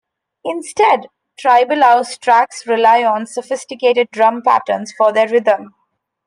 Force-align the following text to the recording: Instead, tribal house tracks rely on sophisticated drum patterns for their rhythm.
Instead, 0.43 1.01
tribal 1.37 1.83
house 1.83 2.17
tracks 2.17 2.65
rely 2.65 3.03
on 3.03 3.27
sophisticated 3.27 4.07
drum 4.11 4.41
patterns 4.41 4.91
for 4.97 5.13
their 5.13 5.27
rhythm. 5.29 5.75